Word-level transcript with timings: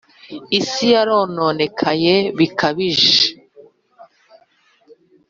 Isi 0.59 0.85
yarononekaye 0.93 2.13
bikabije 2.37 3.15